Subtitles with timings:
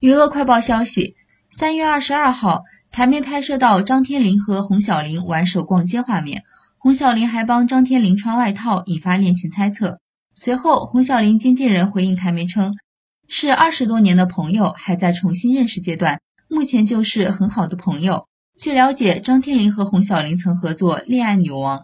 [0.00, 1.14] 娱乐快报消息：
[1.50, 6.44] 三月二十二号，台媒拍摄到张天林和洪小玲挽手逛街画面，
[6.78, 10.00] 洪小玲还帮张天林穿外套，引发恋情猜测。
[10.32, 12.72] 随后，洪小玲经纪人回应台媒称，
[13.28, 18.26] 是二十多年的朋友，还在重新认识阶段，目前就是很好的朋友。
[18.58, 21.78] 据了解，张天林和洪小玲曾合作《恋爱女王》。